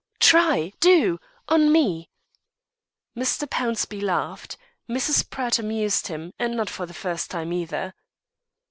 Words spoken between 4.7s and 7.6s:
Mrs. Pratt amused him; and not for the first time